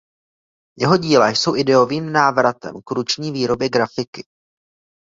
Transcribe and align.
Jeho 0.79 0.97
díla 0.97 1.29
jsou 1.29 1.55
ideovým 1.55 2.11
návratem 2.11 2.73
k 2.85 2.91
ruční 2.91 3.31
výrobě 3.31 3.69
grafiky. 3.69 4.23